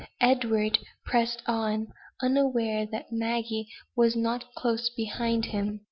Edward 0.19 0.79
pressed 1.05 1.43
on, 1.45 1.93
unaware 2.23 2.87
that 2.91 3.11
Maggie 3.11 3.67
was 3.95 4.15
not 4.15 4.51
close 4.55 4.89
behind 4.89 5.45
him. 5.45 5.79